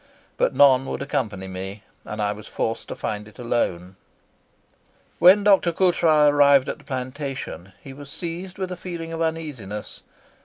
[0.35, 3.97] But none would accompany me, and I was forced to find it alone."
[5.19, 5.71] When Dr.
[5.71, 10.01] Coutras arrived at the plantation he was seized with a feeling of uneasiness.